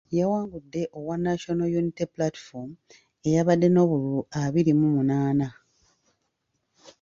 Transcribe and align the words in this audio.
Yawangude 0.17 0.81
owa 0.97 1.15
National 1.27 1.69
Unity 1.79 2.05
Platform 2.15 2.69
eyabadde 3.27 3.67
n’obululu 3.71 4.21
abiri 4.43 4.71
mu 4.79 4.87
munaana. 4.95 5.47